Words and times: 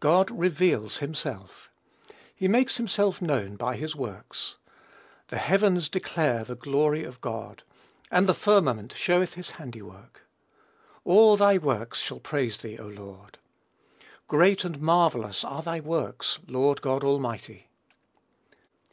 God 0.00 0.28
reveals 0.32 0.96
himself. 0.96 1.70
He 2.34 2.48
makes 2.48 2.78
himself 2.78 3.22
known 3.22 3.54
by 3.54 3.76
his 3.76 3.94
works. 3.94 4.56
"The 5.28 5.36
heavens 5.38 5.88
declare 5.88 6.42
the 6.42 6.56
glory 6.56 7.04
of 7.04 7.20
God; 7.20 7.62
and 8.10 8.28
the 8.28 8.34
firmament 8.34 8.92
showeth 8.94 9.34
his 9.34 9.50
handy 9.50 9.80
work." 9.82 10.22
"All 11.04 11.36
thy 11.36 11.58
works 11.58 12.00
shall 12.00 12.18
praise 12.18 12.58
thee, 12.58 12.76
O 12.78 12.88
Lord." 12.88 13.38
"Great 14.26 14.64
and 14.64 14.80
marvellous 14.80 15.44
are 15.44 15.62
thy 15.62 15.78
works, 15.78 16.40
Lord 16.48 16.80
God 16.82 17.04
Almighty." 17.04 17.68